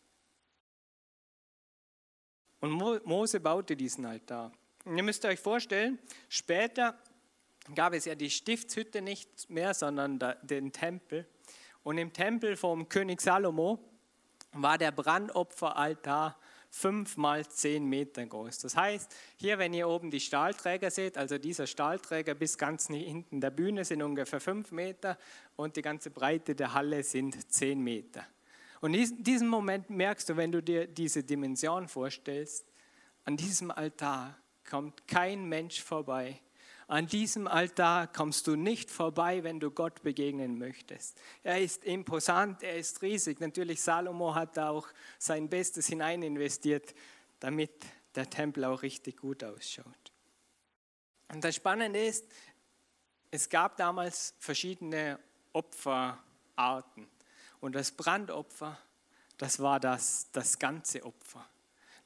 Und 2.61 2.73
Mose 2.73 3.39
baute 3.39 3.77
diesen 3.77 4.05
Altar. 4.05 4.53
Und 4.85 4.97
ihr 4.97 5.05
müsst 5.05 5.25
euch 5.25 5.39
vorstellen, 5.39 5.99
später 6.29 6.99
gab 7.75 7.93
es 7.93 8.05
ja 8.05 8.15
die 8.15 8.31
Stiftshütte 8.31 9.03
nicht 9.03 9.49
mehr, 9.51 9.75
sondern 9.75 10.19
den 10.43 10.73
Tempel. 10.73 11.29
Und 11.85 11.99
im 11.99 12.13
Tempel 12.13 12.57
vom 12.57 12.89
König 12.89 13.21
Salomo 13.21 13.79
war 14.62 14.79
der 14.79 14.93
Brandopferaltar 14.93 16.37
fünf 16.71 17.17
mal 17.17 17.47
zehn 17.49 17.87
Meter 17.87 18.27
groß. 18.27 18.59
Das 18.59 18.77
heißt, 18.77 19.15
hier, 19.37 19.59
wenn 19.59 19.73
ihr 19.73 19.88
oben 19.88 20.11
die 20.11 20.21
Stahlträger 20.21 20.91
seht, 20.91 21.17
also 21.17 21.38
dieser 21.38 21.67
Stahlträger 21.67 22.35
bis 22.35 22.59
ganz 22.59 22.88
hinten 22.88 23.41
der 23.41 23.50
Bühne 23.50 23.85
sind 23.85 24.03
ungefähr 24.03 24.41
fünf 24.41 24.71
Meter 24.71 25.19
und 25.57 25.77
die 25.77 25.83
ganze 25.83 26.11
Breite 26.11 26.55
der 26.55 26.75
Halle 26.75 27.03
sind 27.03 27.50
zehn 27.50 27.81
Meter. 27.81 28.27
Und 28.81 28.95
in 28.95 29.23
diesem 29.23 29.49
Moment 29.49 29.91
merkst 29.91 30.29
du, 30.29 30.37
wenn 30.37 30.53
du 30.53 30.62
dir 30.62 30.87
diese 30.87 31.25
Dimension 31.25 31.88
vorstellst, 31.88 32.67
an 33.25 33.37
diesem 33.37 33.71
Altar 33.71 34.37
kommt 34.69 35.07
kein 35.09 35.47
Mensch 35.47 35.83
vorbei, 35.83 36.41
an 36.88 37.07
diesem 37.07 37.47
Altar 37.47 38.07
kommst 38.07 38.47
du 38.47 38.57
nicht 38.57 38.90
vorbei, 38.90 39.45
wenn 39.45 39.61
du 39.61 39.71
Gott 39.71 40.02
begegnen 40.02 40.59
möchtest. 40.59 41.21
Er 41.42 41.61
ist 41.61 41.85
imposant, 41.85 42.62
er 42.62 42.78
ist 42.78 43.02
riesig. 43.02 43.40
Natürlich, 43.40 43.83
Salomo 43.83 44.35
hat 44.35 44.57
da 44.57 44.71
auch 44.71 44.88
sein 45.18 45.50
Bestes 45.50 45.87
hinein 45.87 46.23
investiert, 46.23 46.95
damit 47.40 47.71
der 48.14 48.30
Tempel 48.30 48.64
auch 48.64 48.80
richtig 48.80 49.18
gut 49.18 49.45
ausschaut. 49.45 50.12
Und 51.28 51.45
das 51.45 51.57
Spannende 51.57 52.02
ist, 52.02 52.25
es 53.30 53.50
gab 53.50 53.76
damals 53.76 54.35
verschiedene 54.38 55.18
Opferarten. 55.52 57.07
Und 57.61 57.75
das 57.75 57.92
Brandopfer, 57.92 58.78
das 59.37 59.61
war 59.61 59.78
das, 59.78 60.28
das 60.33 60.59
ganze 60.59 61.04
Opfer. 61.04 61.47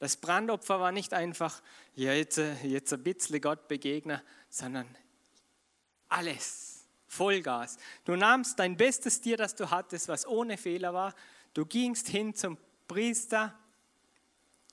Das 0.02 0.16
Brandopfer 0.16 0.80
war 0.80 0.90
nicht 0.90 1.14
einfach, 1.14 1.62
ja, 1.94 2.12
jetzt, 2.12 2.36
jetzt 2.64 2.92
ein 2.92 3.04
bisschen 3.04 3.40
Gott 3.40 3.68
begegnen, 3.68 4.20
sondern 4.50 4.92
alles, 6.08 6.88
Vollgas. 7.06 7.76
Du 8.04 8.16
nahmst 8.16 8.58
dein 8.58 8.76
bestes 8.76 9.20
Tier, 9.20 9.36
das 9.36 9.54
du 9.54 9.70
hattest, 9.70 10.08
was 10.08 10.26
ohne 10.26 10.58
Fehler 10.58 10.92
war. 10.92 11.14
Du 11.54 11.64
gingst 11.64 12.08
hin 12.08 12.34
zum 12.34 12.58
Priester. 12.88 13.56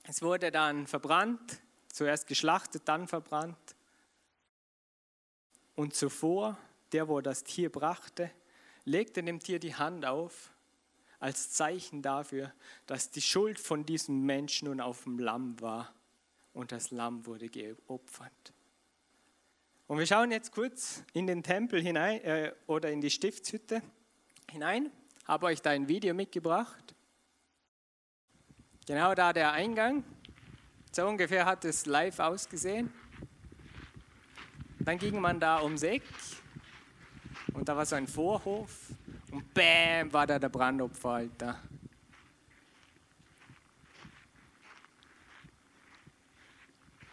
Es 0.02 0.20
wurde 0.20 0.50
dann 0.50 0.88
verbrannt, 0.88 1.60
zuerst 1.92 2.26
geschlachtet, 2.26 2.82
dann 2.86 3.06
verbrannt. 3.06 3.76
Und 5.76 5.94
zuvor, 5.94 6.58
der, 6.90 7.06
wo 7.06 7.20
das 7.20 7.44
Tier 7.44 7.70
brachte, 7.70 8.32
legte 8.84 9.22
dem 9.22 9.38
Tier 9.38 9.60
die 9.60 9.76
Hand 9.76 10.04
auf 10.04 10.50
als 11.20 11.52
Zeichen 11.52 12.02
dafür, 12.02 12.52
dass 12.86 13.10
die 13.10 13.20
Schuld 13.20 13.60
von 13.60 13.84
diesem 13.84 14.24
Menschen 14.24 14.68
nun 14.68 14.80
auf 14.80 15.04
dem 15.04 15.18
Lamm 15.18 15.60
war 15.60 15.94
und 16.52 16.72
das 16.72 16.90
Lamm 16.90 17.26
wurde 17.26 17.48
geopfert. 17.48 18.54
Und 19.86 19.98
wir 19.98 20.06
schauen 20.06 20.30
jetzt 20.30 20.52
kurz 20.52 21.02
in 21.12 21.26
den 21.26 21.42
Tempel 21.42 21.82
hinein 21.82 22.20
äh, 22.22 22.52
oder 22.66 22.90
in 22.90 23.00
die 23.00 23.10
Stiftshütte 23.10 23.82
hinein. 24.50 24.90
Habe 25.26 25.46
euch 25.46 25.60
da 25.62 25.70
ein 25.70 25.88
Video 25.88 26.14
mitgebracht. 26.14 26.94
Genau 28.86 29.14
da 29.14 29.32
der 29.32 29.52
Eingang. 29.52 30.04
So 30.92 31.06
ungefähr 31.06 31.44
hat 31.44 31.64
es 31.64 31.86
live 31.86 32.18
ausgesehen. 32.18 32.92
dann 34.80 34.98
ging 34.98 35.20
man 35.20 35.38
da 35.38 35.62
ums 35.62 35.82
Eck 35.82 36.02
und 37.52 37.68
da 37.68 37.76
war 37.76 37.84
so 37.84 37.94
ein 37.94 38.08
Vorhof 38.08 38.90
und 39.30 39.54
bäm 39.54 40.12
war 40.12 40.26
da 40.26 40.38
der 40.38 40.48
Brandopferalter. 40.48 41.60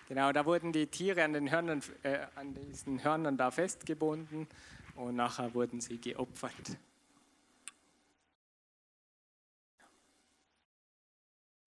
Genau, 0.08 0.32
da 0.32 0.46
wurden 0.46 0.72
die 0.72 0.88
Tiere 0.88 1.24
an, 1.24 1.34
den 1.34 1.52
Hörnern, 1.52 1.84
äh, 2.04 2.20
an 2.36 2.54
diesen 2.54 3.04
Hörnern 3.04 3.36
da 3.38 3.52
festgebunden 3.52 4.48
und 4.96 5.16
nachher 5.16 5.54
wurden 5.54 5.82
sie 5.82 6.00
geopfert. 6.00 6.78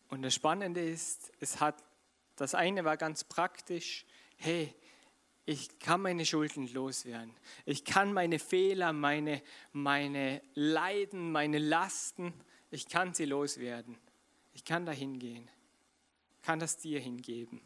Und 0.09 0.23
das 0.23 0.35
Spannende 0.35 0.81
ist, 0.81 1.31
es 1.39 1.61
hat, 1.61 1.85
das 2.37 2.55
eine 2.55 2.85
war 2.85 2.97
ganz 2.97 3.25
praktisch, 3.25 4.07
hey, 4.39 4.75
ich 5.47 5.79
kann 5.79 6.03
meine 6.03 6.25
Schulden 6.25 6.73
loswerden. 6.73 7.35
Ich 7.65 7.85
kann 7.85 8.13
meine 8.13 8.39
Fehler, 8.39 8.93
meine, 8.93 9.43
meine 9.73 10.43
Leiden, 10.55 11.33
meine 11.33 11.59
Lasten, 11.59 12.33
ich 12.71 12.89
kann 12.89 13.15
sie 13.15 13.25
loswerden. 13.25 13.99
Ich 14.53 14.65
kann 14.65 14.87
da 14.87 14.93
hingehen, 14.93 15.49
kann 16.43 16.59
das 16.59 16.77
dir 16.77 17.01
hingeben. 17.01 17.61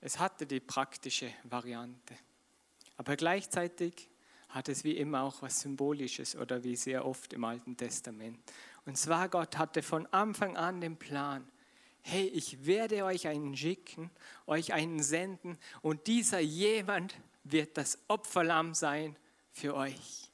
Es 0.00 0.18
hatte 0.18 0.46
die 0.46 0.60
praktische 0.60 1.32
Variante. 1.44 2.14
Aber 2.98 3.16
gleichzeitig 3.16 4.10
hat 4.50 4.68
es 4.68 4.84
wie 4.84 4.96
immer 4.98 5.22
auch 5.22 5.40
was 5.40 5.60
Symbolisches 5.60 6.36
oder 6.36 6.62
wie 6.62 6.76
sehr 6.76 7.06
oft 7.06 7.32
im 7.32 7.42
Alten 7.42 7.76
Testament. 7.76 8.38
Und 8.84 8.98
zwar 8.98 9.28
Gott 9.28 9.56
hatte 9.56 9.82
von 9.82 10.06
Anfang 10.08 10.56
an 10.56 10.80
den 10.80 10.96
Plan, 10.96 11.50
hey, 12.04 12.26
ich 12.26 12.66
werde 12.66 13.04
euch 13.04 13.26
einen 13.26 13.56
schicken, 13.56 14.10
euch 14.46 14.74
einen 14.74 15.02
senden 15.02 15.58
und 15.80 16.06
dieser 16.06 16.38
jemand 16.38 17.16
wird 17.44 17.76
das 17.78 17.98
Opferlamm 18.08 18.74
sein 18.74 19.16
für 19.50 19.74
euch. 19.74 20.30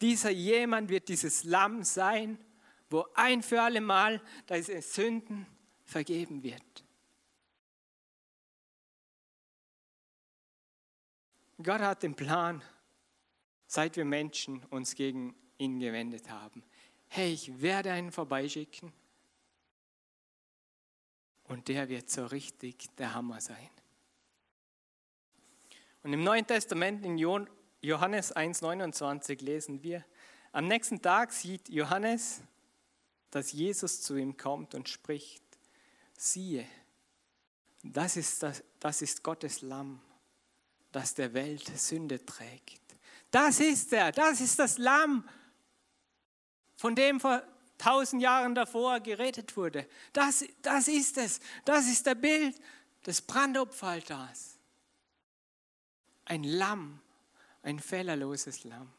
Dieser 0.00 0.30
jemand 0.30 0.88
wird 0.88 1.08
dieses 1.08 1.44
Lamm 1.44 1.84
sein, 1.84 2.38
wo 2.88 3.06
ein 3.14 3.42
für 3.42 3.60
alle 3.60 3.82
Mal 3.82 4.22
deine 4.46 4.82
Sünden 4.82 5.46
vergeben 5.84 6.42
wird. 6.42 6.84
Gott 11.62 11.80
hat 11.80 12.02
den 12.02 12.16
Plan, 12.16 12.62
seit 13.66 13.96
wir 13.96 14.04
Menschen 14.04 14.64
uns 14.70 14.94
gegen 14.94 15.34
ihn 15.58 15.78
gewendet 15.78 16.30
haben. 16.30 16.64
Hey, 17.08 17.34
ich 17.34 17.60
werde 17.60 17.92
einen 17.92 18.10
vorbeischicken 18.10 18.92
und 21.52 21.68
der 21.68 21.88
wird 21.88 22.10
so 22.10 22.26
richtig 22.26 22.94
der 22.96 23.14
Hammer 23.14 23.40
sein. 23.40 23.70
Und 26.02 26.12
im 26.12 26.24
Neuen 26.24 26.46
Testament 26.46 27.04
in 27.04 27.18
Johannes 27.18 28.34
1.29 28.34 29.42
lesen 29.42 29.82
wir, 29.82 30.04
am 30.50 30.66
nächsten 30.66 31.00
Tag 31.00 31.32
sieht 31.32 31.68
Johannes, 31.68 32.42
dass 33.30 33.52
Jesus 33.52 34.02
zu 34.02 34.16
ihm 34.16 34.36
kommt 34.36 34.74
und 34.74 34.88
spricht, 34.88 35.44
siehe, 36.16 36.66
das 37.82 38.16
ist, 38.16 38.42
das, 38.42 38.62
das 38.80 39.02
ist 39.02 39.22
Gottes 39.22 39.62
Lamm 39.62 40.00
das 40.92 41.14
der 41.14 41.32
Welt 41.32 41.66
Sünde 41.78 42.24
trägt. 42.24 42.80
Das 43.30 43.60
ist 43.60 43.92
er, 43.92 44.12
das 44.12 44.40
ist 44.40 44.58
das 44.58 44.76
Lamm, 44.78 45.26
von 46.76 46.94
dem 46.94 47.18
tausend 47.82 48.22
Jahren 48.22 48.54
davor 48.54 49.00
geredet 49.00 49.56
wurde. 49.56 49.88
Das, 50.12 50.44
das 50.62 50.88
ist 50.88 51.18
es, 51.18 51.40
das 51.64 51.86
ist 51.86 52.06
der 52.06 52.14
Bild 52.14 52.60
des 53.06 53.22
Brandopferaltars. 53.22 54.58
Ein 56.24 56.44
Lamm, 56.44 57.00
ein 57.62 57.80
fehlerloses 57.80 58.64
Lamm. 58.64 58.92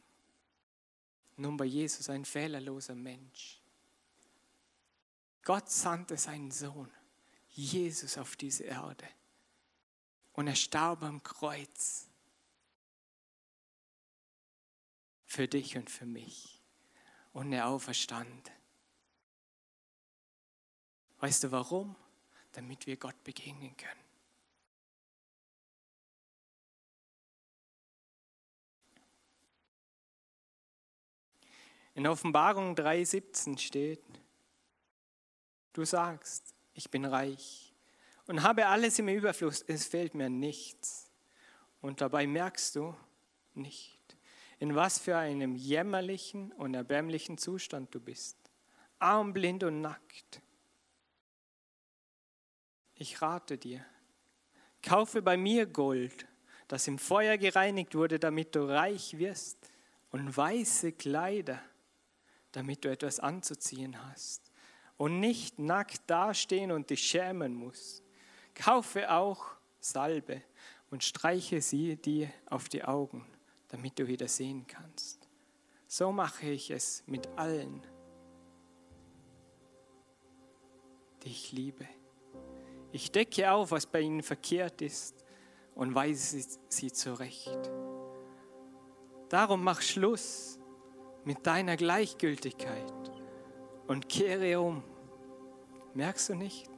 Nun 1.38 1.58
bei 1.58 1.66
Jesus 1.66 2.10
ein 2.10 2.26
fehlerloser 2.26 2.96
Mensch. 2.96 3.62
Gott 5.44 5.70
sandte 5.70 6.18
seinen 6.18 6.52
Sohn, 6.52 6.92
Jesus, 7.50 8.18
auf 8.18 8.36
diese 8.36 8.64
Erde 8.64 9.08
und 10.34 10.48
er 10.48 10.56
starb 10.56 11.04
am 11.04 11.24
Kreuz. 11.24 12.08
Für 15.26 15.48
dich 15.48 15.78
und 15.78 15.90
für 15.90 16.06
mich. 16.06 16.62
Und 17.32 17.54
er 17.54 17.68
auferstand. 17.68 18.52
Weißt 21.24 21.46
du 21.46 21.52
warum? 21.54 21.96
Damit 22.52 22.86
wir 22.86 22.98
Gott 22.98 23.24
begegnen 23.24 23.78
können. 23.78 24.02
In 31.96 32.08
Offenbarung 32.08 32.76
3,17 32.76 33.58
steht, 33.58 34.04
du 35.72 35.86
sagst, 35.86 36.54
ich 36.74 36.92
bin 36.92 37.06
reich 37.06 37.74
und 38.28 38.44
habe 38.44 38.66
alles 38.66 39.00
im 39.00 39.08
Überfluss, 39.08 39.62
es 39.62 39.86
fehlt 39.86 40.16
mir 40.16 40.30
nichts. 40.30 41.10
Und 41.80 42.02
dabei 42.02 42.28
merkst 42.28 42.76
du 42.76 42.94
nicht, 43.54 44.18
in 44.60 44.76
was 44.76 45.00
für 45.00 45.16
einem 45.16 45.56
jämmerlichen 45.56 46.52
und 46.52 46.74
erbärmlichen 46.74 47.38
Zustand 47.38 47.96
du 47.96 48.02
bist. 48.02 48.36
Arm, 49.00 49.32
blind 49.32 49.64
und 49.64 49.80
nackt. 49.80 50.43
Ich 52.96 53.22
rate 53.22 53.58
dir, 53.58 53.84
kaufe 54.82 55.22
bei 55.22 55.38
mir 55.38 55.66
Gold, 55.66 56.28
das 56.68 56.88
im 56.88 57.00
Feuer 57.00 57.38
gereinigt 57.38 57.96
wurde, 57.96 58.20
damit 58.20 58.56
du 58.56 58.68
reich 58.68 59.18
wirst, 59.18 59.58
und 60.14 60.38
weiße 60.38 60.92
Kleider, 60.92 61.60
damit 62.52 62.86
du 62.86 62.92
etwas 62.92 63.20
anzuziehen 63.20 64.02
hast 64.06 64.52
und 64.98 65.20
nicht 65.20 65.58
nackt 65.58 66.02
dastehen 66.06 66.72
und 66.72 66.92
dich 66.92 67.02
schämen 67.02 67.56
musst. 67.56 68.04
Kaufe 68.54 69.12
auch 69.12 69.56
Salbe 69.80 70.44
und 70.92 71.04
streiche 71.04 71.62
sie 71.62 71.96
dir 71.96 72.32
auf 72.46 72.70
die 72.70 72.84
Augen, 72.84 73.26
damit 73.70 73.98
du 73.98 74.08
wieder 74.08 74.28
sehen 74.28 74.68
kannst. 74.68 75.28
So 75.88 76.12
mache 76.12 76.46
ich 76.46 76.70
es 76.70 77.04
mit 77.08 77.28
allen, 77.36 77.82
die 81.24 81.30
ich 81.30 81.52
liebe. 81.52 81.88
Ich 82.94 83.12
decke 83.12 83.52
auf, 83.52 83.72
was 83.72 83.86
bei 83.86 84.00
ihnen 84.00 84.24
verkehrt 84.24 84.82
ist 84.82 85.26
und 85.76 85.94
weise 85.94 86.42
sie 86.70 86.92
zurecht. 86.94 87.70
Darum 89.28 89.62
mach 89.66 89.82
Schluss 89.82 90.58
mit 91.26 91.46
deiner 91.46 91.76
Gleichgültigkeit 91.76 92.94
und 93.88 94.08
kehre 94.08 94.62
um. 94.62 94.82
Merkst 95.94 96.30
du 96.30 96.36
nicht? 96.36 96.74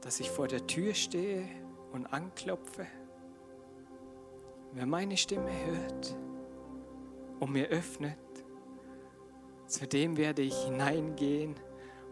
dass 0.00 0.20
ich 0.20 0.30
vor 0.30 0.48
der 0.48 0.66
Tür 0.66 0.94
stehe 0.94 1.48
und 1.92 2.06
anklopfe. 2.06 2.86
Wer 4.72 4.86
meine 4.86 5.16
Stimme 5.16 5.50
hört 5.66 6.16
und 7.40 7.52
mir 7.52 7.68
öffnet, 7.68 8.18
zu 9.66 9.86
dem 9.86 10.16
werde 10.16 10.42
ich 10.42 10.56
hineingehen 10.64 11.54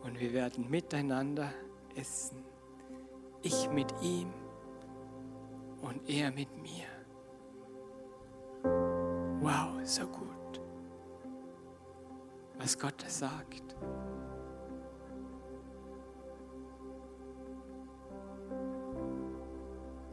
und 0.02 0.20
wir 0.20 0.32
werden 0.32 0.68
miteinander 0.68 1.52
essen. 1.94 2.44
Ich 3.42 3.70
mit 3.70 3.92
ihm 4.03 4.33
und 5.81 6.09
er 6.09 6.31
mit 6.33 6.48
mir. 6.61 6.87
Wow, 9.40 9.81
so 9.85 10.07
gut, 10.07 10.61
was 12.59 12.79
Gott 12.79 13.05
sagt. 13.07 13.77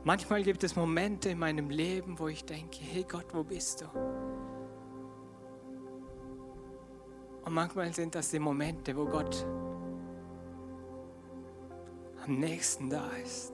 Manchmal 0.04 0.44
gibt 0.44 0.64
es 0.64 0.76
Momente 0.76 1.30
in 1.30 1.40
meinem 1.40 1.72
Leben, 1.72 2.20
wo 2.20 2.28
ich 2.28 2.46
denke, 2.46 2.78
hey 2.80 3.04
Gott, 3.10 3.26
wo 3.34 3.44
bist 3.44 3.82
du? 3.82 3.86
Und 7.44 7.54
manchmal 7.54 7.92
sind 7.92 8.14
das 8.14 8.30
die 8.30 8.38
Momente, 8.38 8.96
wo 8.96 9.06
Gott 9.06 9.48
am 12.28 12.40
nächsten 12.40 12.90
da 12.90 13.08
ist. 13.24 13.54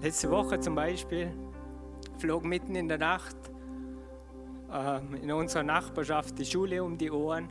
Letzte 0.00 0.30
Woche 0.30 0.58
zum 0.60 0.74
Beispiel 0.74 1.32
flog 2.18 2.44
mitten 2.44 2.74
in 2.74 2.88
der 2.88 2.98
Nacht 2.98 3.36
ähm, 4.72 5.14
in 5.14 5.30
unserer 5.30 5.62
Nachbarschaft 5.62 6.38
die 6.38 6.44
Schule 6.44 6.82
um 6.82 6.96
die 6.96 7.10
Ohren 7.10 7.48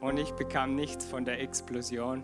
und 0.00 0.18
ich 0.18 0.32
bekam 0.32 0.74
nichts 0.74 1.04
von 1.04 1.24
der 1.24 1.40
Explosion. 1.40 2.22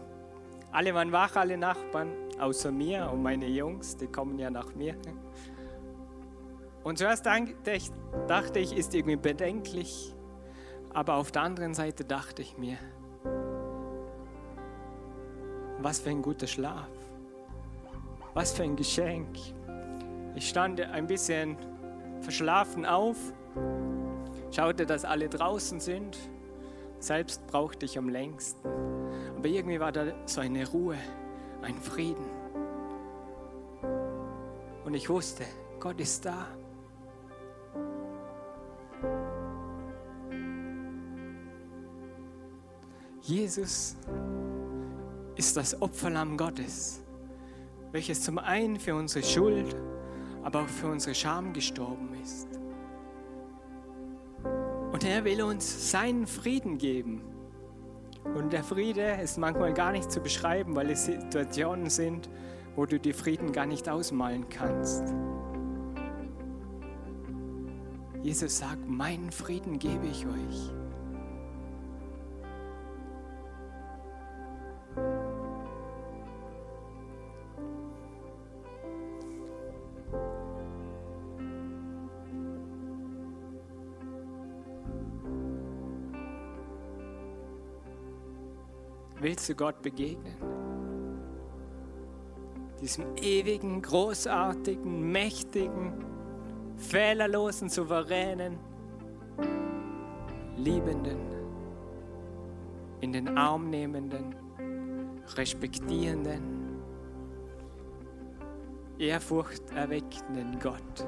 Alle 0.72 0.94
waren 0.94 1.12
wach, 1.12 1.36
alle 1.36 1.56
Nachbarn, 1.56 2.12
außer 2.38 2.70
mir 2.70 3.10
und 3.12 3.22
meine 3.22 3.46
Jungs, 3.46 3.96
die 3.96 4.06
kommen 4.06 4.38
ja 4.38 4.50
nach 4.50 4.74
mir. 4.74 4.94
Und 6.84 6.98
zuerst 6.98 7.26
dachte 7.26 8.58
ich, 8.58 8.76
ist 8.76 8.94
irgendwie 8.94 9.16
bedenklich. 9.16 10.14
Aber 10.94 11.14
auf 11.14 11.32
der 11.32 11.42
anderen 11.42 11.74
Seite 11.74 12.04
dachte 12.04 12.42
ich 12.42 12.58
mir, 12.58 12.76
was 15.78 16.00
für 16.00 16.10
ein 16.10 16.22
guter 16.22 16.46
Schlaf. 16.46 16.88
Was 18.34 18.52
für 18.52 18.62
ein 18.62 18.76
Geschenk. 18.76 19.36
Ich 20.34 20.48
stand 20.48 20.80
ein 20.80 21.06
bisschen 21.06 21.56
verschlafen 22.20 22.86
auf, 22.86 23.16
schaute, 24.50 24.86
dass 24.86 25.04
alle 25.04 25.28
draußen 25.28 25.80
sind. 25.80 26.18
Selbst 26.98 27.46
brauchte 27.46 27.84
ich 27.84 27.98
am 27.98 28.08
längsten. 28.08 28.68
Aber 29.36 29.48
irgendwie 29.48 29.80
war 29.80 29.92
da 29.92 30.06
so 30.24 30.40
eine 30.40 30.68
Ruhe, 30.68 30.96
ein 31.62 31.76
Frieden. 31.76 32.24
Und 34.84 34.94
ich 34.94 35.08
wusste, 35.08 35.44
Gott 35.80 36.00
ist 36.00 36.24
da. 36.24 36.46
Jesus 43.22 43.96
ist 45.36 45.56
das 45.56 45.80
Opferlamm 45.80 46.36
Gottes, 46.36 47.04
welches 47.92 48.22
zum 48.22 48.38
einen 48.38 48.80
für 48.80 48.96
unsere 48.96 49.24
Schuld, 49.24 49.76
aber 50.42 50.62
auch 50.62 50.68
für 50.68 50.88
unsere 50.88 51.14
Scham 51.14 51.52
gestorben 51.52 52.16
ist. 52.20 52.48
Und 54.90 55.04
er 55.04 55.24
will 55.24 55.40
uns 55.42 55.92
seinen 55.92 56.26
Frieden 56.26 56.78
geben. 56.78 57.22
Und 58.34 58.52
der 58.52 58.64
Friede 58.64 59.18
ist 59.22 59.38
manchmal 59.38 59.72
gar 59.72 59.92
nicht 59.92 60.10
zu 60.10 60.18
beschreiben, 60.18 60.74
weil 60.74 60.90
es 60.90 61.04
Situationen 61.04 61.90
sind, 61.90 62.28
wo 62.74 62.86
du 62.86 62.98
die 62.98 63.12
Frieden 63.12 63.52
gar 63.52 63.66
nicht 63.66 63.88
ausmalen 63.88 64.48
kannst. 64.48 65.04
Jesus 68.24 68.58
sagt, 68.58 68.88
meinen 68.88 69.30
Frieden 69.30 69.78
gebe 69.78 70.08
ich 70.08 70.26
euch. 70.26 70.81
Willst 89.32 89.48
du 89.48 89.54
Gott 89.54 89.80
begegnen? 89.80 90.36
Diesem 92.82 93.16
ewigen, 93.16 93.80
großartigen, 93.80 95.10
mächtigen, 95.10 96.04
fehlerlosen, 96.76 97.70
souveränen, 97.70 98.58
liebenden, 100.58 101.16
in 103.00 103.14
den 103.14 103.38
Arm 103.38 103.70
nehmenden, 103.70 104.34
respektierenden, 105.34 106.82
ehrfurchterweckenden 108.98 110.58
Gott. 110.60 111.06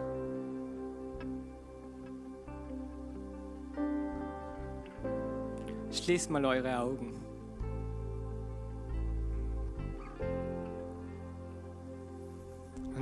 Schließt 5.90 6.30
mal 6.30 6.46
eure 6.46 6.78
Augen. 6.78 7.33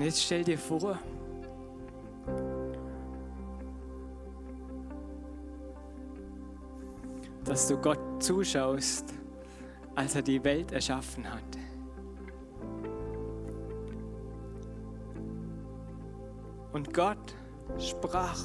Und 0.02 0.06
jetzt 0.06 0.24
stell 0.24 0.42
dir 0.42 0.58
vor, 0.58 0.98
dass 7.44 7.68
du 7.68 7.76
Gott 7.76 8.20
zuschaust, 8.20 9.14
als 9.94 10.16
er 10.16 10.22
die 10.22 10.42
Welt 10.42 10.72
erschaffen 10.72 11.32
hat. 11.32 11.44
Und 16.72 16.92
Gott 16.92 17.36
sprach. 17.78 18.42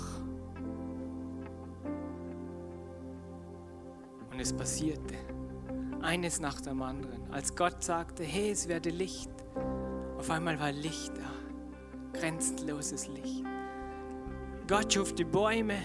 Und 4.31 4.39
es 4.39 4.53
passierte. 4.53 5.15
Eines 6.01 6.39
nach 6.39 6.61
dem 6.61 6.83
anderen. 6.83 7.33
Als 7.33 7.55
Gott 7.55 7.83
sagte, 7.83 8.23
hey, 8.23 8.51
es 8.51 8.67
werde 8.67 8.91
Licht. 8.91 9.31
Auf 10.19 10.29
einmal 10.29 10.59
war 10.59 10.71
Licht 10.71 11.17
da. 11.17 11.36
Grenzenloses 12.19 13.07
Licht. 13.07 13.43
Gott 14.67 14.93
schuf 14.93 15.13
die 15.13 15.23
Bäume, 15.23 15.77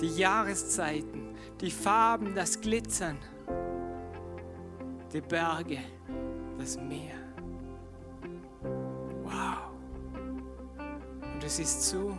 die 0.00 0.16
Jahreszeiten, 0.16 1.34
die 1.60 1.70
Farben, 1.70 2.34
das 2.34 2.60
Glitzern, 2.60 3.18
die 5.12 5.20
Berge, 5.20 5.78
das 6.58 6.76
Meer. 6.78 7.14
Wow. 9.22 9.72
Und 11.34 11.44
es 11.44 11.58
ist 11.58 11.82
so, 11.82 12.16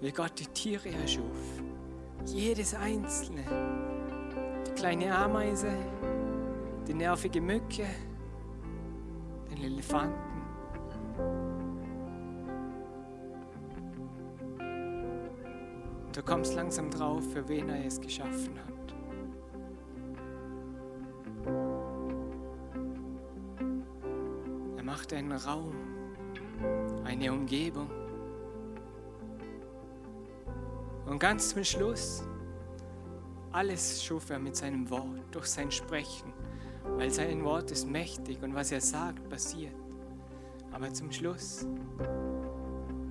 wie 0.00 0.12
Gott 0.12 0.32
die 0.38 0.46
Tiere 0.46 0.90
erschuf. 0.90 1.62
Jedes 2.26 2.74
einzelne. 2.74 3.42
Die 4.66 4.72
kleine 4.72 5.16
Ameise, 5.16 5.72
die 6.86 6.94
nervige 6.94 7.40
Mücke, 7.40 7.86
den 9.50 9.62
Elefanten. 9.62 10.31
Du 16.24 16.30
kommst 16.30 16.54
langsam 16.54 16.88
drauf, 16.88 17.24
für 17.32 17.48
wen 17.48 17.68
er 17.68 17.84
es 17.84 18.00
geschaffen 18.00 18.56
hat. 18.56 18.94
Er 24.76 24.84
macht 24.84 25.12
einen 25.12 25.32
Raum, 25.32 25.74
eine 27.02 27.32
Umgebung. 27.32 27.90
Und 31.06 31.18
ganz 31.18 31.48
zum 31.48 31.64
Schluss, 31.64 32.22
alles 33.50 34.04
schuf 34.04 34.30
er 34.30 34.38
mit 34.38 34.54
seinem 34.54 34.88
Wort, 34.90 35.22
durch 35.32 35.46
sein 35.46 35.72
Sprechen, 35.72 36.32
weil 36.98 37.10
sein 37.10 37.42
Wort 37.42 37.72
ist 37.72 37.88
mächtig 37.88 38.40
und 38.44 38.54
was 38.54 38.70
er 38.70 38.80
sagt, 38.80 39.28
passiert. 39.28 39.74
Aber 40.70 40.92
zum 40.92 41.10
Schluss 41.10 41.66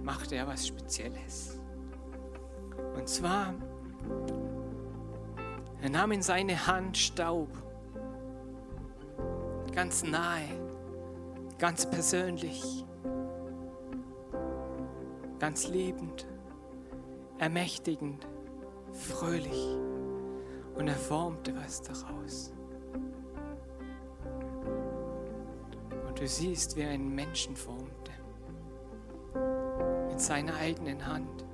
machte 0.02 0.36
er 0.36 0.48
was 0.48 0.66
Spezielles. 0.66 1.61
Und 2.96 3.08
zwar, 3.08 3.54
er 5.82 5.90
nahm 5.90 6.12
in 6.12 6.22
seine 6.22 6.68
Hand 6.68 6.98
Staub, 6.98 7.50
ganz 9.74 10.04
nahe, 10.04 10.48
ganz 11.58 11.90
persönlich, 11.90 12.86
ganz 15.40 15.68
liebend, 15.68 16.28
ermächtigend, 17.40 18.28
fröhlich. 18.94 19.78
Und 20.76 20.88
er 20.88 20.96
formte 20.96 21.56
was 21.56 21.82
daraus. 21.82 22.54
Und 26.08 26.20
du 26.20 26.28
siehst, 26.28 26.76
wie 26.76 26.82
er 26.82 26.92
einen 26.92 27.14
Menschen 27.14 27.56
formte, 27.56 28.12
mit 30.10 30.20
seiner 30.20 30.56
eigenen 30.56 31.06
Hand. 31.06 31.46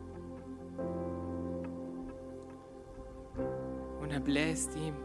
Er 4.17 4.21
bläst 4.21 4.75
ihm 4.75 4.95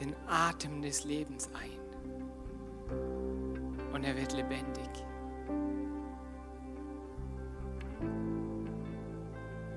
den 0.00 0.16
Atem 0.26 0.80
des 0.80 1.04
Lebens 1.04 1.50
ein. 1.52 1.78
Und 3.92 4.02
er 4.02 4.16
wird 4.16 4.32
lebendig. 4.32 4.88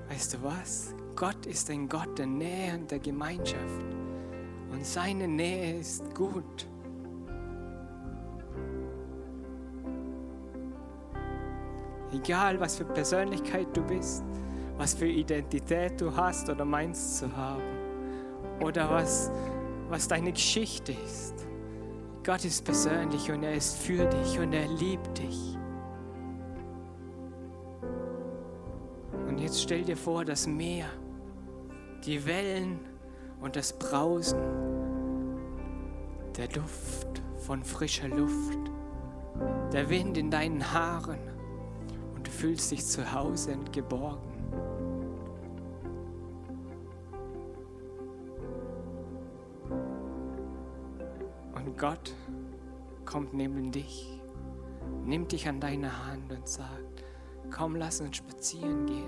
Weißt 0.08 0.34
du 0.34 0.44
was? 0.44 0.96
Gott 1.14 1.46
ist 1.46 1.70
ein 1.70 1.90
Gott 1.90 2.18
der 2.18 2.28
Nähe 2.28 2.74
und 2.76 2.90
der 2.90 3.00
Gemeinschaft. 3.00 3.84
Und 4.72 4.86
seine 4.86 5.28
Nähe 5.28 5.80
ist 5.80 6.16
gut. 6.16 6.66
Egal, 12.14 12.58
was 12.62 12.78
für 12.78 12.86
Persönlichkeit 12.86 13.76
du 13.76 13.82
bist, 13.82 14.24
was 14.78 14.94
für 14.94 15.08
Identität 15.08 16.00
du 16.00 16.16
hast 16.16 16.50
oder 16.50 16.64
meinst 16.64 17.18
zu 17.18 17.36
haben 17.36 17.79
oder 18.62 18.90
was, 18.90 19.32
was 19.90 20.08
deine 20.08 20.32
Geschichte 20.32 20.92
ist. 20.92 21.48
Gott 22.24 22.46
ist 22.46 22.64
persönlich 22.66 23.32
und 23.32 23.44
er 23.44 23.54
ist 23.54 23.78
für 23.78 24.06
dich 24.06 24.40
und 24.40 24.54
er 24.54 24.68
liebt 24.68 25.18
dich. 25.18 25.58
Und 29.28 29.40
jetzt 29.40 29.62
stell 29.62 29.84
dir 29.84 29.98
vor, 29.98 30.26
das 30.26 30.46
Meer, 30.46 30.88
die 32.06 32.26
Wellen 32.26 32.80
und 33.42 33.56
das 33.56 33.78
Brausen, 33.78 34.40
der 36.36 36.48
Duft 36.48 37.22
von 37.38 37.64
frischer 37.64 38.10
Luft, 38.10 38.60
der 39.72 39.90
Wind 39.90 40.18
in 40.18 40.30
deinen 40.30 40.74
Haaren 40.74 41.20
und 42.16 42.28
du 42.28 42.32
fühlst 42.32 42.72
dich 42.72 42.86
zu 42.86 43.12
Hause 43.14 43.54
und 43.54 43.72
geborgen. 43.72 44.39
Gott 51.80 52.14
kommt 53.06 53.34
neben 53.34 53.72
dich, 53.72 54.22
nimmt 55.06 55.32
dich 55.32 55.48
an 55.48 55.62
deine 55.62 56.08
Hand 56.08 56.30
und 56.30 56.46
sagt, 56.46 57.06
komm, 57.50 57.78
lass 57.78 58.02
uns 58.02 58.18
spazieren 58.18 58.86
gehen. 58.86 59.08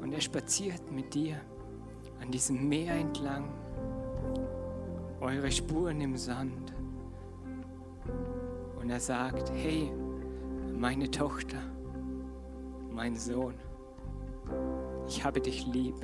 Und 0.00 0.12
er 0.12 0.20
spaziert 0.20 0.92
mit 0.92 1.12
dir 1.12 1.40
an 2.20 2.30
diesem 2.30 2.68
Meer 2.68 2.94
entlang, 2.94 3.52
eure 5.20 5.50
Spuren 5.50 6.00
im 6.00 6.16
Sand. 6.16 6.72
Und 8.80 8.88
er 8.88 9.00
sagt, 9.00 9.50
hey, 9.50 9.90
meine 10.72 11.10
Tochter, 11.10 11.58
mein 12.92 13.16
Sohn, 13.16 13.54
ich 15.08 15.24
habe 15.24 15.40
dich 15.40 15.66
lieb. 15.66 15.96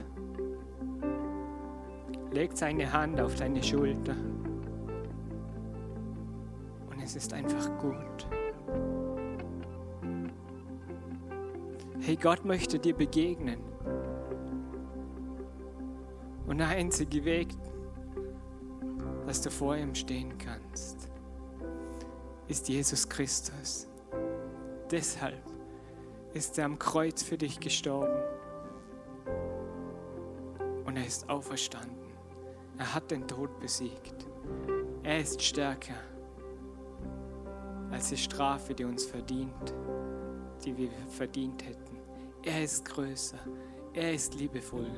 Legt 2.32 2.58
seine 2.58 2.92
Hand 2.92 3.20
auf 3.20 3.36
deine 3.36 3.62
Schulter. 3.62 4.16
Es 7.02 7.16
ist 7.16 7.32
einfach 7.32 7.68
gut. 7.78 8.28
Hey, 12.00 12.16
Gott 12.16 12.44
möchte 12.44 12.78
dir 12.78 12.94
begegnen. 12.94 13.60
Und 16.46 16.58
der 16.58 16.68
einzige 16.68 17.24
Weg, 17.24 17.48
dass 19.26 19.42
du 19.42 19.50
vor 19.50 19.76
ihm 19.76 19.94
stehen 19.94 20.38
kannst, 20.38 21.08
ist 22.46 22.68
Jesus 22.68 23.08
Christus. 23.08 23.88
Deshalb 24.90 25.42
ist 26.34 26.56
er 26.58 26.66
am 26.66 26.78
Kreuz 26.78 27.22
für 27.22 27.38
dich 27.38 27.58
gestorben. 27.58 28.22
Und 30.84 30.96
er 30.96 31.06
ist 31.06 31.28
auferstanden. 31.28 31.96
Er 32.78 32.94
hat 32.94 33.10
den 33.10 33.26
Tod 33.26 33.58
besiegt. 33.58 34.26
Er 35.02 35.20
ist 35.20 35.42
stärker 35.42 36.11
als 37.92 38.08
die 38.08 38.16
Strafe, 38.16 38.74
die 38.74 38.84
uns 38.84 39.04
verdient, 39.04 39.74
die 40.64 40.76
wir 40.76 40.90
verdient 41.08 41.64
hätten. 41.64 41.98
Er 42.42 42.64
ist 42.64 42.84
größer. 42.84 43.38
Er 43.92 44.14
ist 44.14 44.34
liebevoller. 44.34 44.88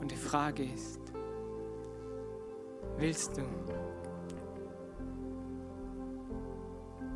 Und 0.00 0.10
die 0.10 0.16
Frage 0.16 0.64
ist, 0.64 1.00
willst 2.96 3.36
du 3.36 3.42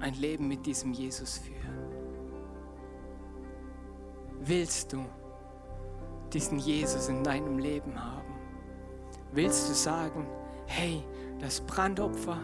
ein 0.01 0.15
Leben 0.15 0.49
mit 0.49 0.65
diesem 0.67 0.93
Jesus 0.93 1.39
führen? 1.39 1.61
Willst 4.41 4.93
du 4.93 5.05
diesen 6.33 6.59
Jesus 6.59 7.09
in 7.09 7.25
deinem 7.25 7.59
Leben 7.59 8.03
haben? 8.03 8.35
Willst 9.33 9.69
du 9.69 9.75
sagen, 9.75 10.27
hey, 10.67 11.03
das 11.39 11.61
Brandopfer 11.63 12.39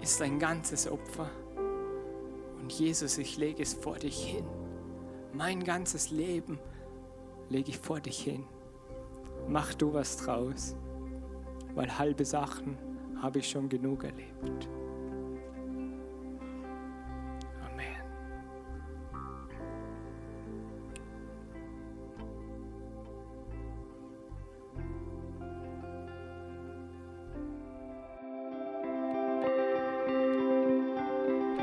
ist 0.00 0.22
ein 0.22 0.38
ganzes 0.38 0.90
Opfer 0.90 1.30
und 2.66 2.72
Jesus, 2.72 3.16
ich 3.18 3.36
lege 3.36 3.62
es 3.62 3.74
vor 3.74 3.94
dich 3.94 4.24
hin. 4.24 4.44
Mein 5.32 5.62
ganzes 5.62 6.10
Leben 6.10 6.58
lege 7.48 7.70
ich 7.70 7.78
vor 7.78 8.00
dich 8.00 8.18
hin. 8.18 8.42
Mach 9.46 9.72
du 9.74 9.94
was 9.94 10.16
draus, 10.16 10.74
weil 11.76 11.96
halbe 11.96 12.24
Sachen 12.24 12.76
habe 13.22 13.38
ich 13.38 13.48
schon 13.48 13.68
genug 13.68 14.02
erlebt. 14.02 14.68